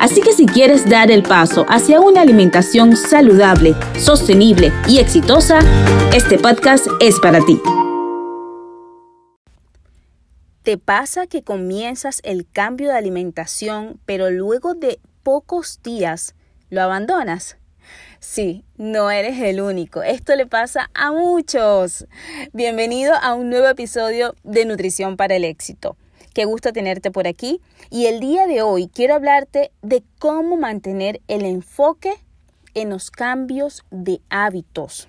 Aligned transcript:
Así 0.00 0.22
que 0.22 0.32
si 0.32 0.46
quieres 0.46 0.88
dar 0.88 1.10
el 1.10 1.22
paso 1.22 1.66
hacia 1.68 2.00
una 2.00 2.22
alimentación 2.22 2.96
saludable, 2.96 3.74
sostenible 3.98 4.72
y 4.88 4.98
exitosa, 4.98 5.58
este 6.14 6.38
podcast 6.38 6.86
es 7.00 7.20
para 7.20 7.44
ti. 7.44 7.60
¿Te 10.62 10.78
pasa 10.78 11.26
que 11.26 11.42
comienzas 11.42 12.22
el 12.24 12.46
cambio 12.50 12.88
de 12.88 12.96
alimentación, 12.96 14.00
pero 14.06 14.30
luego 14.30 14.72
de 14.72 14.98
pocos 15.22 15.82
días 15.82 16.34
lo 16.70 16.80
abandonas? 16.80 17.58
Sí, 18.20 18.64
no 18.78 19.10
eres 19.10 19.38
el 19.38 19.60
único. 19.60 20.02
Esto 20.02 20.34
le 20.34 20.46
pasa 20.46 20.90
a 20.94 21.12
muchos. 21.12 22.06
Bienvenido 22.54 23.12
a 23.20 23.34
un 23.34 23.50
nuevo 23.50 23.68
episodio 23.68 24.34
de 24.44 24.64
Nutrición 24.64 25.18
para 25.18 25.36
el 25.36 25.44
Éxito. 25.44 25.98
Qué 26.34 26.44
gusto 26.44 26.72
tenerte 26.72 27.10
por 27.10 27.26
aquí. 27.26 27.60
Y 27.90 28.06
el 28.06 28.20
día 28.20 28.46
de 28.46 28.62
hoy 28.62 28.88
quiero 28.88 29.14
hablarte 29.14 29.72
de 29.82 30.02
cómo 30.18 30.56
mantener 30.56 31.20
el 31.28 31.44
enfoque 31.44 32.14
en 32.74 32.90
los 32.90 33.10
cambios 33.10 33.84
de 33.90 34.20
hábitos. 34.30 35.08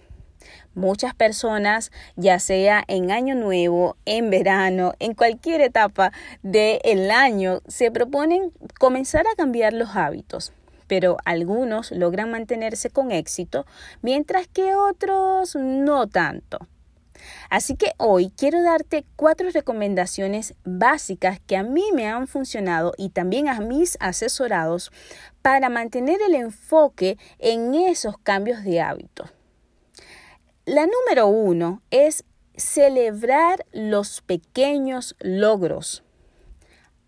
Muchas 0.73 1.13
personas, 1.13 1.91
ya 2.15 2.39
sea 2.39 2.83
en 2.87 3.11
año 3.11 3.35
nuevo, 3.35 3.97
en 4.05 4.29
verano, 4.31 4.93
en 4.99 5.13
cualquier 5.13 5.61
etapa 5.61 6.11
del 6.41 7.11
año, 7.11 7.61
se 7.67 7.91
proponen 7.91 8.51
comenzar 8.79 9.25
a 9.27 9.35
cambiar 9.35 9.73
los 9.73 9.95
hábitos 9.95 10.53
pero 10.87 11.15
algunos 11.23 11.91
logran 11.91 12.31
mantenerse 12.31 12.89
con 12.89 13.13
éxito, 13.13 13.65
mientras 14.01 14.49
que 14.49 14.75
otros 14.75 15.55
no 15.55 16.09
tanto. 16.09 16.67
Así 17.49 17.75
que 17.75 17.93
hoy 17.97 18.31
quiero 18.35 18.61
darte 18.63 19.05
cuatro 19.15 19.49
recomendaciones 19.51 20.55
básicas 20.63 21.39
que 21.39 21.57
a 21.57 21.63
mí 21.63 21.85
me 21.93 22.07
han 22.07 22.27
funcionado 22.27 22.93
y 22.97 23.09
también 23.09 23.47
a 23.47 23.59
mis 23.59 23.97
asesorados 23.99 24.91
para 25.41 25.69
mantener 25.69 26.21
el 26.21 26.35
enfoque 26.35 27.17
en 27.39 27.75
esos 27.75 28.17
cambios 28.17 28.63
de 28.63 28.81
hábito. 28.81 29.25
La 30.65 30.85
número 30.85 31.27
uno 31.27 31.81
es 31.89 32.23
celebrar 32.55 33.65
los 33.71 34.21
pequeños 34.21 35.15
logros. 35.19 36.03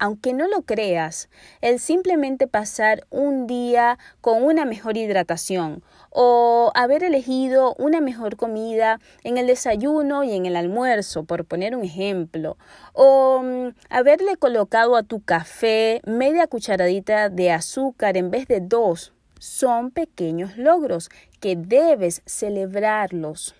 Aunque 0.03 0.33
no 0.33 0.49
lo 0.49 0.63
creas, 0.63 1.29
el 1.61 1.79
simplemente 1.79 2.45
pasar 2.45 3.07
un 3.09 3.47
día 3.47 3.97
con 4.19 4.43
una 4.43 4.65
mejor 4.65 4.97
hidratación 4.97 5.81
o 6.09 6.73
haber 6.75 7.05
elegido 7.05 7.73
una 7.79 8.01
mejor 8.01 8.35
comida 8.35 8.99
en 9.23 9.37
el 9.37 9.47
desayuno 9.47 10.25
y 10.25 10.33
en 10.33 10.45
el 10.45 10.57
almuerzo, 10.57 11.23
por 11.23 11.45
poner 11.45 11.73
un 11.73 11.85
ejemplo, 11.85 12.57
o 12.91 13.43
mm, 13.43 13.75
haberle 13.89 14.35
colocado 14.35 14.97
a 14.97 15.03
tu 15.03 15.21
café 15.21 16.01
media 16.05 16.47
cucharadita 16.47 17.29
de 17.29 17.51
azúcar 17.51 18.17
en 18.17 18.29
vez 18.29 18.45
de 18.49 18.59
dos, 18.59 19.13
son 19.39 19.89
pequeños 19.89 20.57
logros 20.57 21.09
que 21.39 21.55
debes 21.55 22.23
celebrarlos. 22.25 23.55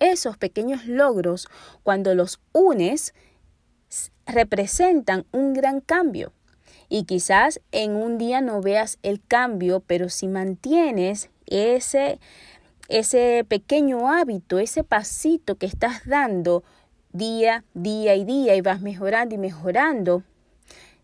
Esos 0.00 0.38
pequeños 0.38 0.86
logros, 0.86 1.48
cuando 1.82 2.14
los 2.14 2.40
unes, 2.52 3.14
representan 4.26 5.24
un 5.32 5.54
gran 5.54 5.80
cambio. 5.80 6.32
Y 6.88 7.04
quizás 7.04 7.60
en 7.72 7.96
un 7.96 8.18
día 8.18 8.40
no 8.40 8.60
veas 8.60 8.98
el 9.02 9.20
cambio, 9.24 9.82
pero 9.86 10.08
si 10.08 10.28
mantienes 10.28 11.30
ese, 11.46 12.20
ese 12.88 13.44
pequeño 13.48 14.10
hábito, 14.10 14.58
ese 14.58 14.84
pasito 14.84 15.56
que 15.56 15.66
estás 15.66 16.06
dando 16.06 16.62
día, 17.12 17.64
día 17.74 18.14
y 18.14 18.24
día 18.24 18.54
y 18.54 18.60
vas 18.60 18.80
mejorando 18.80 19.34
y 19.34 19.38
mejorando, 19.38 20.22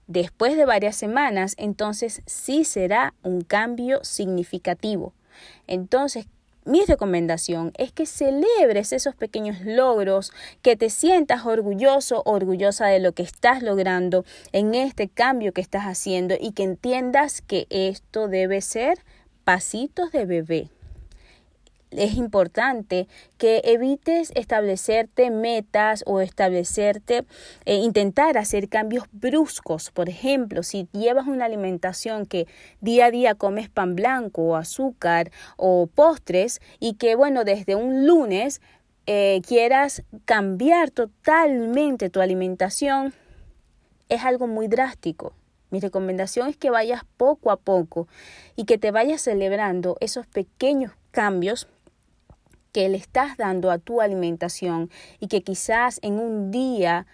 después 0.07 0.57
de 0.57 0.67
varias 0.67 0.97
semanas, 0.97 1.55
entonces 1.59 2.23
sí 2.27 2.65
será 2.65 3.15
un 3.23 3.43
cambio 3.43 4.05
significativo. 4.05 5.15
Entonces, 5.67 6.27
mi 6.65 6.85
recomendación 6.85 7.73
es 7.77 7.93
que 7.93 8.07
celebres 8.07 8.93
esos 8.93 9.15
pequeños 9.17 9.61
logros, 9.63 10.33
que 10.63 10.77
te 10.77 10.91
sientas 10.91 11.45
orgulloso, 11.45 12.23
orgullosa 12.25 12.87
de 12.87 13.01
lo 13.01 13.13
que 13.13 13.23
estás 13.23 13.63
logrando 13.63 14.25
en 14.53 14.75
este 14.75 15.09
cambio 15.09 15.53
que 15.53 15.61
estás 15.61 15.85
haciendo 15.85 16.35
y 16.41 16.53
que 16.53 16.63
entiendas 16.63 17.43
que 17.43 17.67
esto 17.71 18.29
debe 18.29 18.61
ser 18.61 18.99
pasitos 19.45 20.13
de 20.13 20.25
bebé. 20.25 20.69
Es 21.97 22.15
importante 22.15 23.07
que 23.37 23.61
evites 23.65 24.33
establecerte 24.35 25.31
metas 25.31 26.03
o 26.07 26.21
establecerte, 26.21 27.25
e 27.65 27.77
intentar 27.77 28.39
hacer 28.39 28.69
cambios 28.69 29.05
bruscos. 29.13 29.91
Por 29.91 30.09
ejemplo, 30.09 30.63
si 30.63 30.89
llevas 30.93 31.27
una 31.27 31.45
alimentación 31.45 32.25
que 32.25 32.47
día 32.81 33.07
a 33.07 33.11
día 33.11 33.35
comes 33.35 33.69
pan 33.69 33.95
blanco 33.95 34.43
o 34.43 34.57
azúcar 34.57 35.31
o 35.57 35.87
postres 35.87 36.61
y 36.81 36.95
que, 36.95 37.15
bueno, 37.15 37.45
desde 37.45 37.75
un 37.75 38.07
lunes 38.07 38.63
eh, 39.07 39.43
quieras 39.47 40.03
cambiar 40.25 40.91
totalmente 40.91 42.09
tu 42.09 42.21
alimentación, 42.21 43.13
es 44.09 44.25
algo 44.25 44.47
muy 44.47 44.69
drástico. 44.69 45.35
Mi 45.71 45.81
recomendación 45.81 46.49
es 46.49 46.57
que 46.57 46.71
vayas 46.71 47.03
poco 47.17 47.51
a 47.51 47.57
poco 47.57 48.07
y 48.57 48.65
que 48.65 48.77
te 48.77 48.91
vayas 48.91 49.23
celebrando 49.23 49.97
esos 50.01 50.27
pequeños 50.27 50.93
cambios 51.11 51.67
que 52.73 52.89
le 52.89 52.97
estás 52.97 53.37
dando 53.37 53.71
a 53.71 53.79
tu 53.79 54.01
alimentación 54.01 54.91
y 55.21 55.29
que 55.29 55.43
quizás 55.43 56.01
en 56.03 56.15
un 56.15 56.51
día 56.51 57.07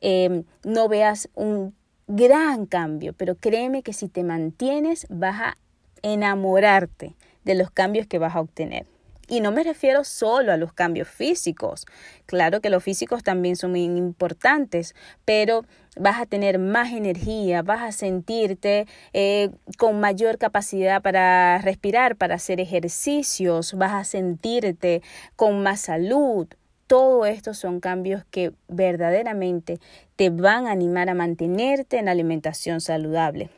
em, 0.00 0.44
no 0.64 0.88
veas 0.88 1.28
un 1.34 1.74
gran 2.06 2.66
cambio, 2.66 3.12
pero 3.14 3.34
créeme 3.34 3.82
que 3.82 3.92
si 3.92 4.08
te 4.08 4.22
mantienes 4.22 5.06
vas 5.10 5.40
a 5.40 5.56
enamorarte 6.02 7.16
de 7.44 7.54
los 7.54 7.70
cambios 7.70 8.06
que 8.06 8.18
vas 8.18 8.36
a 8.36 8.40
obtener. 8.40 8.86
Y 9.28 9.40
no 9.40 9.50
me 9.50 9.64
refiero 9.64 10.04
solo 10.04 10.52
a 10.52 10.56
los 10.56 10.72
cambios 10.72 11.08
físicos. 11.08 11.86
Claro 12.26 12.60
que 12.60 12.70
los 12.70 12.84
físicos 12.84 13.24
también 13.24 13.56
son 13.56 13.72
muy 13.72 13.82
importantes, 13.82 14.94
pero 15.24 15.64
vas 15.96 16.20
a 16.20 16.26
tener 16.26 16.58
más 16.58 16.92
energía, 16.92 17.62
vas 17.62 17.82
a 17.82 17.92
sentirte 17.92 18.86
eh, 19.12 19.50
con 19.78 19.98
mayor 19.98 20.38
capacidad 20.38 21.02
para 21.02 21.58
respirar, 21.58 22.16
para 22.16 22.36
hacer 22.36 22.60
ejercicios, 22.60 23.74
vas 23.74 23.94
a 23.94 24.04
sentirte 24.04 25.02
con 25.34 25.62
más 25.62 25.80
salud. 25.80 26.46
Todo 26.86 27.26
esto 27.26 27.52
son 27.52 27.80
cambios 27.80 28.24
que 28.30 28.52
verdaderamente 28.68 29.80
te 30.14 30.30
van 30.30 30.66
a 30.66 30.70
animar 30.70 31.08
a 31.08 31.14
mantenerte 31.14 31.98
en 31.98 32.08
alimentación 32.08 32.80
saludable. 32.80 33.50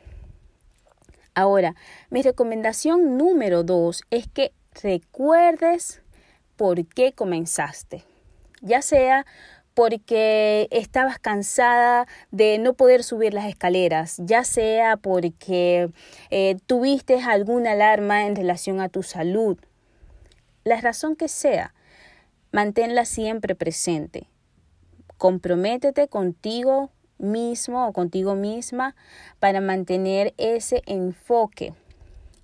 Ahora, 1.35 1.75
mi 2.09 2.21
recomendación 2.21 3.17
número 3.17 3.63
dos 3.63 4.03
es 4.09 4.27
que 4.27 4.51
recuerdes 4.81 6.01
por 6.57 6.85
qué 6.85 7.13
comenzaste, 7.13 8.03
ya 8.61 8.81
sea 8.81 9.25
porque 9.79 10.67
estabas 10.71 11.19
cansada 11.19 12.05
de 12.31 12.57
no 12.57 12.73
poder 12.73 13.01
subir 13.01 13.33
las 13.33 13.45
escaleras, 13.45 14.17
ya 14.19 14.43
sea 14.43 14.97
porque 14.97 15.89
eh, 16.31 16.57
tuviste 16.65 17.21
alguna 17.21 17.71
alarma 17.71 18.25
en 18.25 18.35
relación 18.35 18.81
a 18.81 18.89
tu 18.89 19.03
salud. 19.03 19.57
La 20.65 20.81
razón 20.81 21.15
que 21.15 21.29
sea, 21.29 21.73
manténla 22.51 23.05
siempre 23.05 23.55
presente. 23.55 24.27
Comprométete 25.17 26.09
contigo 26.09 26.91
mismo 27.17 27.87
o 27.87 27.93
contigo 27.93 28.35
misma 28.35 28.97
para 29.39 29.61
mantener 29.61 30.33
ese 30.37 30.83
enfoque 30.87 31.73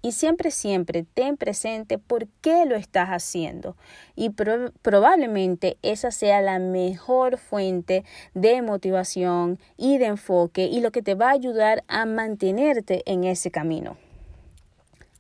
y 0.06 0.12
siempre, 0.12 0.52
siempre 0.52 1.04
ten 1.16 1.36
presente 1.36 1.98
por 1.98 2.28
qué 2.42 2.68
lo 2.68 2.76
estás 2.76 3.10
haciendo. 3.10 3.76
Y 4.16 4.30
probablemente 4.30 5.80
esa 5.82 6.12
sea 6.12 6.42
la 6.42 6.60
mejor 6.60 7.40
fuente 7.40 8.04
de 8.36 8.62
motivación 8.62 9.58
y 9.78 9.98
de 9.98 10.06
enfoque 10.06 10.66
y 10.66 10.82
lo 10.82 10.92
que 10.92 11.02
te 11.02 11.16
va 11.16 11.30
a 11.30 11.34
ayudar 11.34 11.84
a 11.88 12.06
mantenerte 12.06 13.02
en 13.08 13.24
ese 13.24 13.50
camino. 13.50 13.98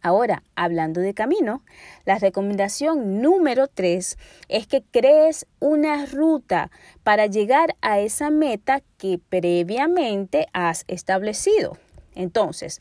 Ahora, 0.03 0.43
hablando 0.55 1.01
de 1.01 1.15
camino, 1.15 1.63
la 2.05 2.19
recomendación 2.19 3.23
número 3.23 3.67
tres 3.67 4.19
es 4.49 4.67
que 4.67 4.83
crees 4.83 5.47
una 5.59 6.05
ruta 6.05 6.69
para 7.01 7.25
llegar 7.25 7.75
a 7.81 7.99
esa 7.99 8.29
meta 8.29 8.83
que 8.99 9.19
previamente 9.29 10.45
has 10.53 10.85
establecido. 10.87 11.75
Entonces, 12.13 12.79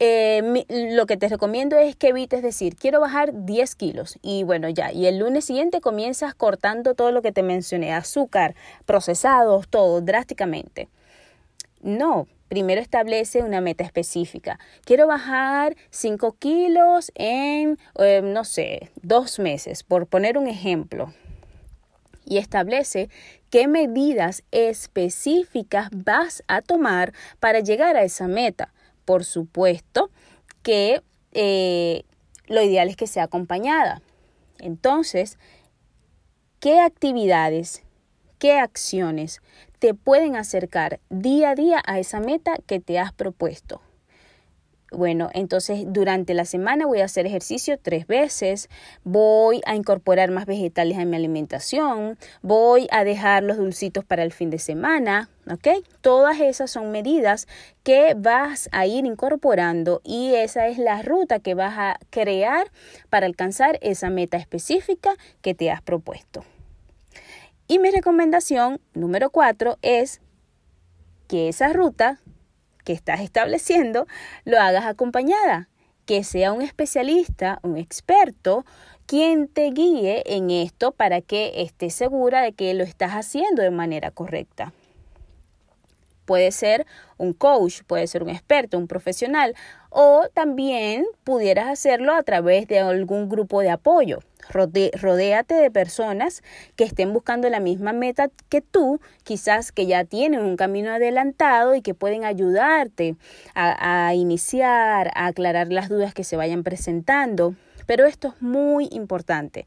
eh, 0.00 0.64
lo 0.94 1.06
que 1.06 1.16
te 1.16 1.28
recomiendo 1.28 1.76
es 1.76 1.96
que 1.96 2.08
evites 2.08 2.42
decir, 2.42 2.76
quiero 2.76 3.00
bajar 3.00 3.30
10 3.32 3.74
kilos 3.74 4.18
y 4.22 4.44
bueno, 4.44 4.68
ya, 4.68 4.92
y 4.92 5.06
el 5.06 5.18
lunes 5.18 5.44
siguiente 5.44 5.80
comienzas 5.80 6.34
cortando 6.34 6.94
todo 6.94 7.10
lo 7.10 7.20
que 7.20 7.32
te 7.32 7.42
mencioné, 7.42 7.92
azúcar, 7.92 8.54
procesados, 8.86 9.68
todo 9.68 10.00
drásticamente. 10.00 10.88
No, 11.80 12.28
primero 12.48 12.80
establece 12.80 13.42
una 13.42 13.60
meta 13.60 13.84
específica. 13.84 14.58
Quiero 14.84 15.06
bajar 15.06 15.76
5 15.90 16.36
kilos 16.38 17.12
en, 17.14 17.78
eh, 17.98 18.20
no 18.22 18.44
sé, 18.44 18.90
dos 19.02 19.38
meses, 19.38 19.82
por 19.82 20.06
poner 20.06 20.38
un 20.38 20.48
ejemplo. 20.48 21.12
Y 22.24 22.38
establece 22.38 23.08
qué 23.50 23.68
medidas 23.68 24.42
específicas 24.50 25.88
vas 25.92 26.42
a 26.46 26.62
tomar 26.62 27.12
para 27.40 27.60
llegar 27.60 27.96
a 27.96 28.02
esa 28.02 28.28
meta. 28.28 28.72
Por 29.08 29.24
supuesto 29.24 30.10
que 30.62 31.00
eh, 31.32 32.02
lo 32.46 32.60
ideal 32.60 32.90
es 32.90 32.96
que 32.96 33.06
sea 33.06 33.22
acompañada. 33.22 34.02
Entonces, 34.58 35.38
¿qué 36.60 36.80
actividades, 36.80 37.84
qué 38.38 38.58
acciones 38.58 39.40
te 39.78 39.94
pueden 39.94 40.36
acercar 40.36 41.00
día 41.08 41.52
a 41.52 41.54
día 41.54 41.80
a 41.86 41.98
esa 41.98 42.20
meta 42.20 42.56
que 42.66 42.80
te 42.80 42.98
has 42.98 43.14
propuesto. 43.14 43.80
Bueno, 44.90 45.28
entonces 45.34 45.84
durante 45.86 46.32
la 46.32 46.46
semana 46.46 46.86
voy 46.86 47.00
a 47.00 47.04
hacer 47.04 47.26
ejercicio 47.26 47.78
tres 47.78 48.06
veces, 48.06 48.70
voy 49.04 49.60
a 49.66 49.74
incorporar 49.74 50.30
más 50.30 50.46
vegetales 50.46 50.96
en 50.96 51.10
mi 51.10 51.16
alimentación, 51.16 52.16
voy 52.40 52.88
a 52.90 53.04
dejar 53.04 53.42
los 53.42 53.58
dulcitos 53.58 54.06
para 54.06 54.22
el 54.22 54.32
fin 54.32 54.48
de 54.48 54.58
semana, 54.58 55.28
¿ok? 55.50 55.84
Todas 56.00 56.40
esas 56.40 56.70
son 56.70 56.90
medidas 56.90 57.48
que 57.82 58.14
vas 58.16 58.70
a 58.72 58.86
ir 58.86 59.04
incorporando 59.04 60.00
y 60.04 60.34
esa 60.34 60.68
es 60.68 60.78
la 60.78 61.02
ruta 61.02 61.38
que 61.38 61.52
vas 61.52 61.74
a 61.76 61.98
crear 62.08 62.70
para 63.10 63.26
alcanzar 63.26 63.78
esa 63.82 64.08
meta 64.08 64.38
específica 64.38 65.16
que 65.42 65.52
te 65.52 65.70
has 65.70 65.82
propuesto. 65.82 66.44
Y 67.66 67.78
mi 67.78 67.90
recomendación 67.90 68.80
número 68.94 69.28
cuatro 69.28 69.76
es 69.82 70.22
que 71.26 71.50
esa 71.50 71.74
ruta 71.74 72.18
que 72.88 72.94
estás 72.94 73.20
estableciendo 73.20 74.06
lo 74.46 74.58
hagas 74.58 74.86
acompañada, 74.86 75.68
que 76.06 76.24
sea 76.24 76.54
un 76.54 76.62
especialista, 76.62 77.60
un 77.62 77.76
experto, 77.76 78.64
quien 79.04 79.46
te 79.46 79.70
guíe 79.72 80.22
en 80.24 80.50
esto 80.50 80.92
para 80.92 81.20
que 81.20 81.60
estés 81.60 81.92
segura 81.92 82.40
de 82.40 82.52
que 82.54 82.72
lo 82.72 82.84
estás 82.84 83.10
haciendo 83.10 83.60
de 83.60 83.70
manera 83.70 84.10
correcta. 84.10 84.72
Puede 86.24 86.50
ser 86.50 86.86
un 87.18 87.34
coach, 87.34 87.82
puede 87.86 88.06
ser 88.06 88.22
un 88.22 88.30
experto, 88.30 88.78
un 88.78 88.88
profesional, 88.88 89.54
o 89.90 90.26
también 90.34 91.06
pudieras 91.24 91.68
hacerlo 91.68 92.14
a 92.14 92.22
través 92.22 92.68
de 92.68 92.80
algún 92.80 93.28
grupo 93.28 93.60
de 93.60 93.70
apoyo. 93.70 94.20
rodéate 94.50 95.54
de 95.54 95.70
personas 95.70 96.42
que 96.74 96.84
estén 96.84 97.12
buscando 97.12 97.50
la 97.50 97.60
misma 97.60 97.92
meta 97.92 98.30
que 98.48 98.60
tú, 98.62 99.00
quizás 99.22 99.72
que 99.72 99.86
ya 99.86 100.04
tienen 100.04 100.40
un 100.40 100.56
camino 100.56 100.90
adelantado 100.90 101.74
y 101.74 101.82
que 101.82 101.94
pueden 101.94 102.24
ayudarte 102.24 103.16
a, 103.54 104.06
a 104.08 104.14
iniciar, 104.14 105.10
a 105.14 105.26
aclarar 105.26 105.70
las 105.70 105.88
dudas 105.88 106.14
que 106.14 106.24
se 106.24 106.36
vayan 106.36 106.62
presentando. 106.62 107.54
Pero 107.86 108.06
esto 108.06 108.28
es 108.28 108.42
muy 108.42 108.88
importante 108.90 109.66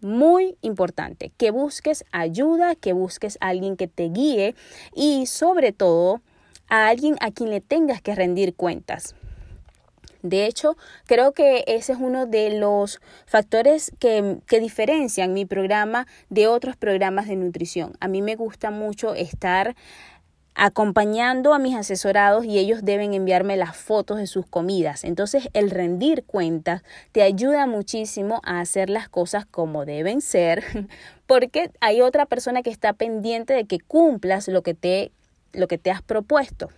muy 0.00 0.56
importante 0.60 1.32
que 1.36 1.50
busques 1.50 2.04
ayuda, 2.12 2.74
que 2.74 2.92
busques 2.92 3.38
a 3.40 3.48
alguien 3.48 3.76
que 3.76 3.88
te 3.88 4.10
guíe 4.10 4.54
y 4.94 5.26
sobre 5.26 5.72
todo 5.72 6.20
a 6.68 6.88
alguien 6.88 7.16
a 7.20 7.30
quien 7.30 7.50
le 7.50 7.60
tengas 7.60 8.02
que 8.02 8.14
rendir 8.14 8.54
cuentas. 8.54 9.14
De 10.28 10.46
hecho, 10.46 10.76
creo 11.06 11.32
que 11.32 11.64
ese 11.66 11.92
es 11.92 11.98
uno 12.00 12.26
de 12.26 12.58
los 12.58 13.00
factores 13.26 13.92
que, 13.98 14.38
que, 14.46 14.60
diferencian 14.60 15.32
mi 15.32 15.44
programa 15.44 16.06
de 16.28 16.46
otros 16.48 16.76
programas 16.76 17.28
de 17.28 17.36
nutrición. 17.36 17.92
A 18.00 18.08
mí 18.08 18.22
me 18.22 18.36
gusta 18.36 18.70
mucho 18.70 19.14
estar 19.14 19.74
acompañando 20.56 21.52
a 21.52 21.58
mis 21.58 21.76
asesorados 21.76 22.46
y 22.46 22.58
ellos 22.58 22.80
deben 22.82 23.12
enviarme 23.12 23.58
las 23.58 23.76
fotos 23.76 24.16
de 24.16 24.26
sus 24.26 24.46
comidas. 24.46 25.04
Entonces 25.04 25.48
el 25.52 25.70
rendir 25.70 26.24
cuentas 26.24 26.82
te 27.12 27.22
ayuda 27.22 27.66
muchísimo 27.66 28.40
a 28.42 28.60
hacer 28.60 28.88
las 28.88 29.08
cosas 29.10 29.44
como 29.44 29.84
deben 29.84 30.22
ser 30.22 30.64
porque 31.26 31.70
hay 31.80 32.00
otra 32.00 32.24
persona 32.24 32.62
que 32.62 32.70
está 32.70 32.94
pendiente 32.94 33.52
de 33.52 33.66
que 33.66 33.80
cumplas 33.80 34.48
lo 34.48 34.62
que 34.62 34.72
te, 34.72 35.12
lo 35.52 35.68
que 35.68 35.76
te 35.76 35.90
has 35.90 36.00
propuesto. 36.00 36.70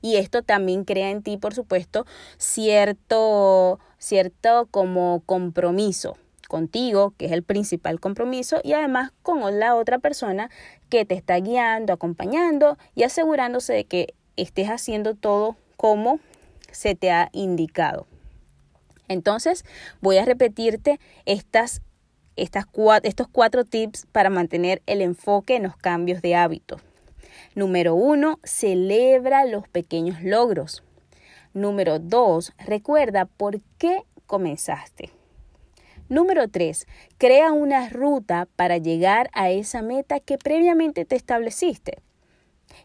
Y 0.00 0.16
esto 0.16 0.42
también 0.42 0.84
crea 0.84 1.10
en 1.10 1.22
ti, 1.22 1.36
por 1.36 1.54
supuesto, 1.54 2.06
cierto, 2.36 3.80
cierto 3.98 4.68
como 4.70 5.22
compromiso 5.26 6.16
contigo, 6.48 7.12
que 7.16 7.26
es 7.26 7.32
el 7.32 7.42
principal 7.42 8.00
compromiso, 8.00 8.60
y 8.64 8.72
además 8.72 9.12
con 9.22 9.60
la 9.60 9.74
otra 9.76 9.98
persona 9.98 10.50
que 10.88 11.04
te 11.04 11.14
está 11.14 11.36
guiando, 11.36 11.92
acompañando 11.92 12.78
y 12.94 13.04
asegurándose 13.04 13.74
de 13.74 13.84
que 13.84 14.14
estés 14.36 14.68
haciendo 14.68 15.14
todo 15.14 15.56
como 15.76 16.20
se 16.72 16.94
te 16.94 17.10
ha 17.10 17.28
indicado. 17.32 18.06
Entonces, 19.08 19.64
voy 20.00 20.18
a 20.18 20.24
repetirte 20.24 21.00
estas, 21.24 21.82
estas 22.36 22.66
estos 23.02 23.28
cuatro 23.28 23.64
tips 23.64 24.06
para 24.12 24.30
mantener 24.30 24.82
el 24.86 25.00
enfoque 25.02 25.56
en 25.56 25.64
los 25.64 25.76
cambios 25.76 26.22
de 26.22 26.34
hábito. 26.34 26.78
Número 27.58 27.96
uno, 27.96 28.38
celebra 28.44 29.44
los 29.44 29.66
pequeños 29.66 30.22
logros. 30.22 30.84
Número 31.54 31.98
dos, 31.98 32.52
recuerda 32.56 33.24
por 33.24 33.60
qué 33.78 34.04
comenzaste. 34.26 35.10
Número 36.08 36.46
3. 36.46 36.86
Crea 37.18 37.50
una 37.50 37.88
ruta 37.88 38.46
para 38.54 38.78
llegar 38.78 39.28
a 39.32 39.50
esa 39.50 39.82
meta 39.82 40.20
que 40.20 40.38
previamente 40.38 41.04
te 41.04 41.16
estableciste. 41.16 41.98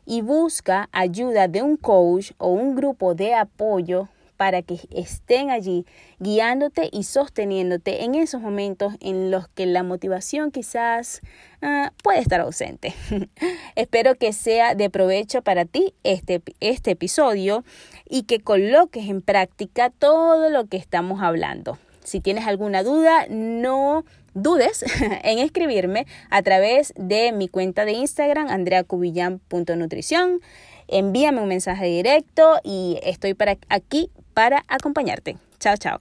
Y 0.08 0.24
busca 0.24 0.90
ayuda 0.92 1.48
de 1.48 1.62
un 1.62 1.78
coach 1.78 2.32
o 2.40 2.48
un 2.48 2.74
grupo 2.74 3.14
de 3.14 3.36
apoyo 3.36 4.10
para 4.44 4.62
que 4.62 4.78
estén 4.94 5.52
allí 5.52 5.86
guiándote 6.20 6.90
y 6.92 7.04
sosteniéndote 7.04 8.04
en 8.04 8.14
esos 8.14 8.42
momentos 8.42 8.96
en 9.00 9.32
los 9.32 9.48
que 9.48 9.66
la 9.66 9.84
motivación 9.84 10.52
quizás 10.52 11.22
ah, 11.62 11.94
puede 12.04 12.20
estar 12.20 12.42
ausente. 12.42 12.94
Espero 13.78 14.16
que 14.16 14.34
sea 14.34 14.76
de 14.76 14.90
provecho 14.90 15.44
para 15.44 15.64
ti 15.64 15.94
este, 16.04 16.42
este 16.60 16.92
episodio 16.92 17.64
y 18.10 18.24
que 18.24 18.42
coloques 18.42 19.08
en 19.08 19.22
práctica 19.22 19.92
todo 19.92 20.50
lo 20.50 20.66
que 20.66 20.76
estamos 20.76 21.22
hablando. 21.22 21.78
Si 22.04 22.20
tienes 22.20 22.46
alguna 22.46 22.84
duda, 22.84 23.28
no 23.30 24.04
dudes 24.34 24.84
en 25.24 25.40
escribirme 25.40 26.06
a 26.30 26.42
través 26.42 26.94
de 26.98 27.32
mi 27.32 27.48
cuenta 27.48 27.86
de 27.86 27.94
Instagram, 27.94 28.50
andreacubillan.nutrición. 28.50 30.42
Envíame 30.88 31.42
un 31.42 31.48
mensaje 31.48 31.86
directo 31.86 32.60
y 32.64 33.00
estoy 33.04 33.34
para 33.34 33.58
aquí 33.70 34.12
para 34.34 34.64
acompañarte. 34.68 35.38
Chao, 35.60 35.76
chao. 35.78 36.00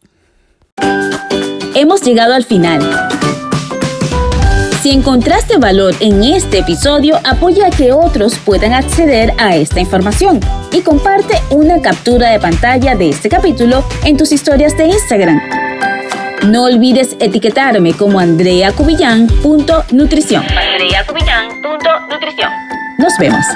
Hemos 1.75 2.03
llegado 2.03 2.35
al 2.35 2.45
final. 2.45 2.83
Si 4.83 4.91
encontraste 4.91 5.57
valor 5.59 5.95
en 6.01 6.25
este 6.25 6.59
episodio, 6.59 7.17
apoya 7.23 7.69
a 7.69 7.71
que 7.71 7.93
otros 7.93 8.37
puedan 8.39 8.73
acceder 8.73 9.33
a 9.39 9.55
esta 9.55 9.79
información 9.79 10.41
y 10.73 10.81
comparte 10.81 11.41
una 11.51 11.81
captura 11.81 12.31
de 12.31 12.41
pantalla 12.41 12.97
de 12.97 13.11
este 13.11 13.29
capítulo 13.29 13.85
en 14.05 14.17
tus 14.17 14.33
historias 14.33 14.77
de 14.77 14.87
Instagram. 14.87 15.41
No 16.49 16.65
olvides 16.65 17.17
etiquetarme 17.21 17.95
como 17.95 18.19
andreacubillán.nutrición. 18.19 20.43
andreacubillán.nutrición. 20.43 22.51
Nos 22.99 23.17
vemos. 23.19 23.47